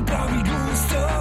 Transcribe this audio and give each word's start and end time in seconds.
Bobby 0.00 0.42
Blue 0.42 0.74
Star. 0.74 1.15